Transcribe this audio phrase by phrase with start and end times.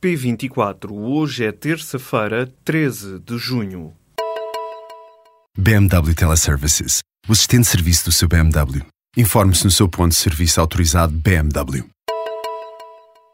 [0.00, 3.92] P24, hoje é terça-feira, 13 de junho.
[5.58, 8.86] BMW Teleservices, o assistente de serviço do seu BMW.
[9.16, 11.84] Informe-se no seu ponto de serviço autorizado BMW.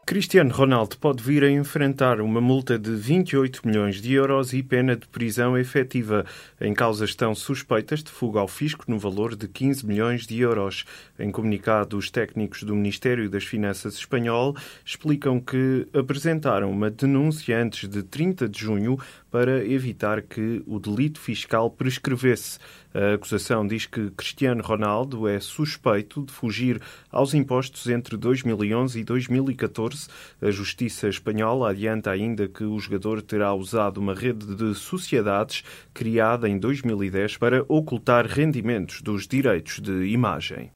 [0.07, 4.95] Cristiano Ronaldo pode vir a enfrentar uma multa de 28 milhões de euros e pena
[4.95, 6.23] de prisão efetiva.
[6.61, 10.85] Em causa estão suspeitas de fuga ao fisco no valor de 15 milhões de euros.
[11.17, 17.89] Em comunicado, os técnicos do Ministério das Finanças espanhol explicam que apresentaram uma denúncia antes
[17.89, 18.99] de 30 de junho
[19.31, 22.59] para evitar que o delito fiscal prescrevesse.
[22.93, 26.79] A acusação diz que Cristiano Ronaldo é suspeito de fugir
[27.11, 29.94] aos impostos entre 2011 e 2014.
[30.41, 35.63] A Justiça Espanhola adianta ainda que o jogador terá usado uma rede de sociedades
[35.93, 40.71] criada em 2010 para ocultar rendimentos dos direitos de imagem.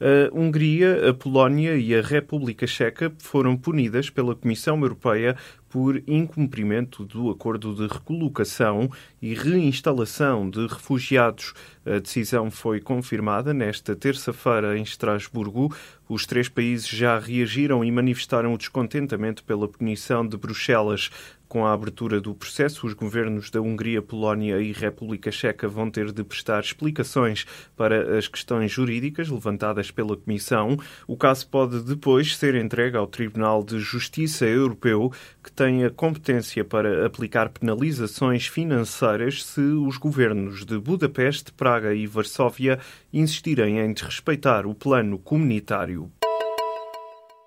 [0.00, 5.36] A Hungria, a Polónia e a República Checa foram punidas pela Comissão Europeia
[5.68, 11.52] por incumprimento do acordo de recolocação e reinstalação de refugiados.
[11.84, 15.74] A decisão foi confirmada nesta terça-feira em Estrasburgo.
[16.08, 21.10] Os três países já reagiram e manifestaram o descontentamento pela punição de Bruxelas.
[21.48, 26.12] Com a abertura do processo, os governos da Hungria, Polónia e República Checa vão ter
[26.12, 30.76] de prestar explicações para as questões jurídicas levantadas pela Comissão.
[31.06, 35.10] O caso pode depois ser entregue ao Tribunal de Justiça Europeu,
[35.42, 42.06] que tem a competência para aplicar penalizações financeiras se os governos de Budapeste, Praga e
[42.06, 42.78] Varsóvia
[43.12, 46.12] insistirem em desrespeitar o plano comunitário.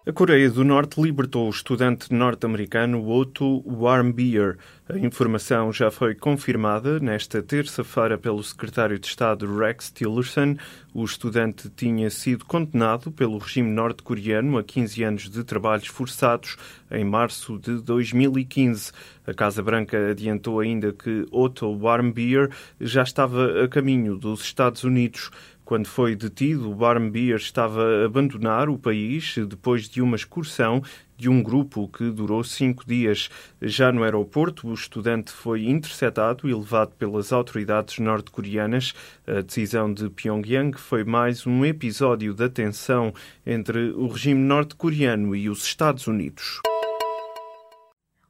[0.04, 4.58] A Coreia do Norte libertou o estudante norte-americano Otto Warmbier.
[4.90, 10.56] A informação já foi confirmada nesta terça-feira pelo secretário de Estado Rex Tillerson.
[10.92, 16.58] O estudante tinha sido condenado pelo regime norte-coreano a 15 anos de trabalhos forçados
[16.90, 18.92] em março de 2015.
[19.28, 22.50] A Casa Branca adiantou ainda que Otto Warmbier
[22.80, 25.30] já estava a caminho dos Estados Unidos.
[25.64, 30.82] Quando foi detido, o Barmbier estava a abandonar o país depois de uma excursão
[31.22, 33.30] de um grupo que durou cinco dias.
[33.62, 38.94] Já no aeroporto, o estudante foi interceptado e levado pelas autoridades norte-coreanas.
[39.28, 43.14] A decisão de Pyongyang foi mais um episódio da tensão
[43.46, 46.60] entre o regime norte-coreano e os Estados Unidos.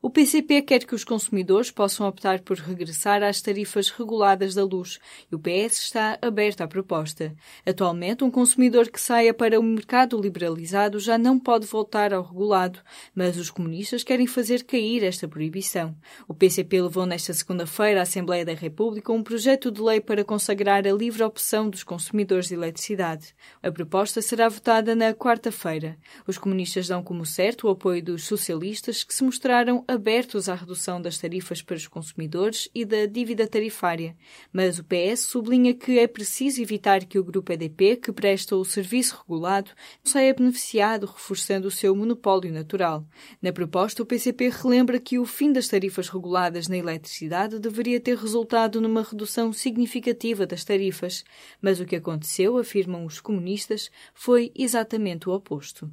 [0.04, 4.98] O PCP quer que os consumidores possam optar por regressar às tarifas reguladas da luz
[5.32, 7.36] e o PS está aberto à proposta.
[7.64, 12.80] Atualmente, um consumidor que saia para o mercado liberalizado já não pode voltar ao regulado,
[13.14, 15.96] mas os comunistas querem fazer cair esta proibição.
[16.28, 20.88] O PCP levou nesta segunda-feira à Assembleia da República um projeto de lei para consagrar
[20.88, 23.36] a livre opção dos consumidores de eletricidade.
[23.62, 25.96] A proposta será votada na quarta-feira.
[26.26, 31.02] Os comunistas dão como certo o apoio dos socialistas que se mostraram abertos à redução
[31.02, 34.16] das tarifas para os consumidores e da dívida tarifária,
[34.52, 38.64] mas o PS sublinha que é preciso evitar que o grupo EDP, que presta o
[38.64, 43.06] serviço regulado, saia beneficiado, reforçando o seu monopólio natural.
[43.42, 48.18] Na proposta, o PCP relembra que o fim das tarifas reguladas na eletricidade deveria ter
[48.18, 51.26] resultado numa redução significativa das tarifas,
[51.62, 55.92] mas o que aconteceu, afirmam os comunistas, foi exatamente o oposto.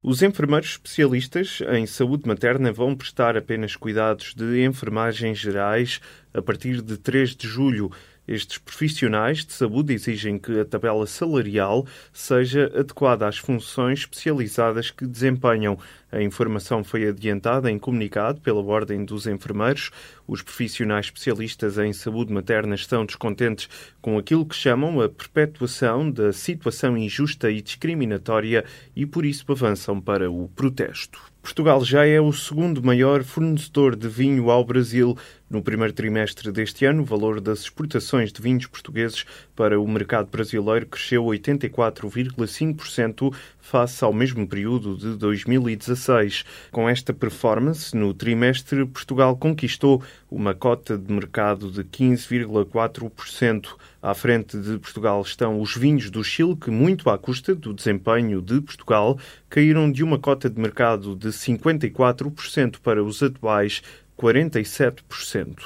[0.00, 6.00] Os enfermeiros especialistas em saúde materna vão prestar apenas cuidados de enfermagem gerais
[6.32, 7.90] a partir de 3 de julho.
[8.28, 15.06] Estes profissionais de saúde exigem que a tabela salarial seja adequada às funções especializadas que
[15.06, 15.78] desempenham.
[16.12, 19.90] A informação foi adiantada em comunicado pela Ordem dos Enfermeiros.
[20.26, 23.66] Os profissionais especialistas em saúde materna estão descontentes
[24.02, 28.62] com aquilo que chamam a perpetuação da situação injusta e discriminatória
[28.94, 31.18] e por isso avançam para o protesto.
[31.42, 35.16] Portugal já é o segundo maior fornecedor de vinho ao Brasil.
[35.48, 39.24] No primeiro trimestre deste ano, o valor das exportações de vinhos portugueses
[39.56, 43.34] para o mercado brasileiro cresceu 84,5%
[43.68, 46.44] face ao mesmo período de 2016.
[46.72, 53.76] Com esta performance, no trimestre, Portugal conquistou uma cota de mercado de 15,4%.
[54.00, 58.40] À frente de Portugal estão os vinhos do Chile, que, muito à custa do desempenho
[58.40, 59.18] de Portugal,
[59.50, 63.82] caíram de uma cota de mercado de 54% para os atuais
[64.18, 65.56] 47%.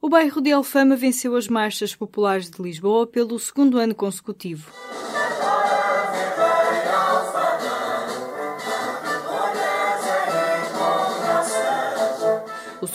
[0.00, 4.70] O bairro de Alfama venceu as marchas populares de Lisboa pelo segundo ano consecutivo.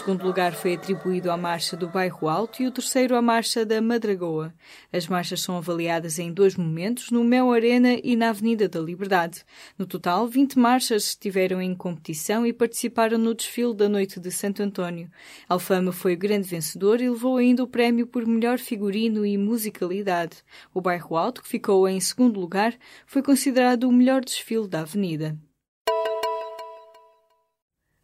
[0.03, 3.81] Segundo lugar foi atribuído à Marcha do Bairro Alto e o terceiro à Marcha da
[3.81, 4.53] Madragoa.
[4.91, 9.45] As marchas são avaliadas em dois momentos, no Mel Arena e na Avenida da Liberdade.
[9.77, 14.61] No total, 20 marchas estiveram em competição e participaram no desfile da Noite de Santo
[14.61, 15.09] António.
[15.47, 20.43] Alfama foi o grande vencedor e levou ainda o prémio por melhor figurino e musicalidade.
[20.73, 22.75] O Bairro Alto, que ficou em segundo lugar,
[23.05, 25.37] foi considerado o melhor desfile da avenida.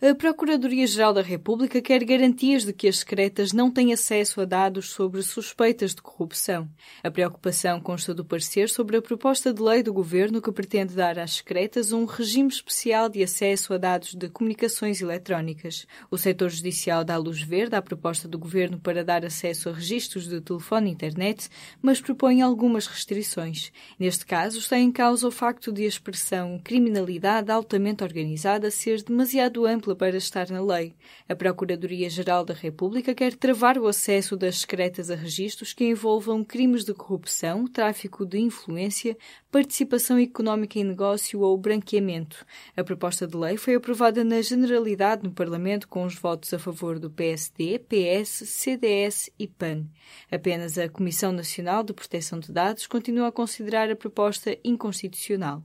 [0.02, 4.92] A Procuradoria-Geral da República quer garantias de que as secretas não têm acesso a dados
[4.92, 6.70] sobre suspeitas de corrupção.
[7.04, 11.20] A preocupação consta do parecer sobre a proposta de lei do governo que pretende dar
[11.20, 15.86] às secretas um regime especial de acesso a dados de comunicações eletrónicas.
[16.10, 20.30] O setor judicial dá luz verde à proposta do governo para dar acesso a registros
[20.30, 21.50] de telefone e internet,
[21.82, 23.70] mas propõe algumas restrições.
[24.00, 29.66] Neste caso, está em causa o facto de a expressão criminalidade altamente organizada ser demasiado
[29.66, 30.96] ampla para estar na lei.
[31.28, 36.84] A Procuradoria-Geral da República quer travar o acesso das secretas a registros que envolvam crimes
[36.84, 39.18] de corrupção, tráfico de influência,
[39.52, 42.46] participação económica em negócio ou branqueamento.
[42.76, 47.00] A proposta de lei foi aprovada na generalidade no Parlamento com os votos a favor
[47.00, 49.86] do PSD, PS, CDS e PAN.
[50.32, 55.64] Apenas a Comissão Nacional de Proteção de Dados continua a considerar a proposta inconstitucional.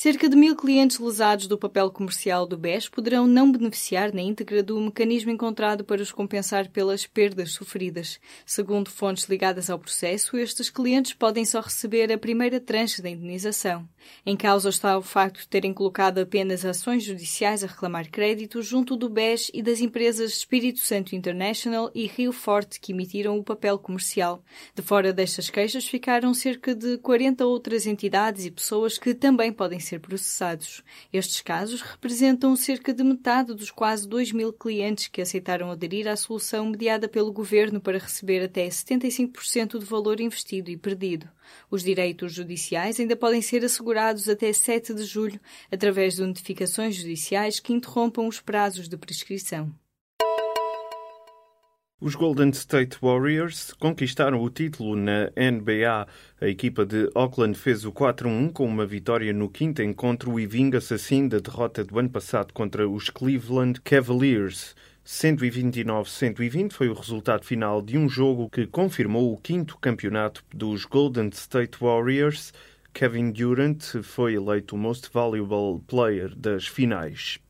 [0.00, 4.62] Cerca de mil clientes lesados do papel comercial do BES poderão não beneficiar na íntegra
[4.62, 8.20] do mecanismo encontrado para os compensar pelas perdas sofridas.
[8.46, 13.88] Segundo fontes ligadas ao processo, estes clientes podem só receber a primeira tranche da indenização.
[14.24, 18.96] Em causa está o facto de terem colocado apenas ações judiciais a reclamar crédito junto
[18.96, 23.76] do BES e das empresas Espírito Santo International e Rio Forte que emitiram o papel
[23.76, 24.44] comercial.
[24.76, 29.80] De fora destas queixas ficaram cerca de 40 outras entidades e pessoas que também podem
[29.88, 30.82] ser processados.
[31.12, 36.16] Estes casos representam cerca de metade dos quase 2 mil clientes que aceitaram aderir à
[36.16, 41.28] solução mediada pelo governo para receber até 75% do valor investido e perdido.
[41.70, 45.40] Os direitos judiciais ainda podem ser assegurados até 7 de julho
[45.70, 49.74] através de notificações judiciais que interrompam os prazos de prescrição.
[52.00, 56.06] Os Golden State Warriors conquistaram o título na NBA.
[56.40, 60.94] A equipa de Oakland fez o 4-1 com uma vitória no quinto encontro e vinga-se
[60.94, 64.76] assim da derrota do ano passado contra os Cleveland Cavaliers.
[65.04, 71.30] 129-120 foi o resultado final de um jogo que confirmou o quinto campeonato dos Golden
[71.30, 72.52] State Warriors.
[72.94, 77.40] Kevin Durant foi eleito o Most Valuable Player das finais.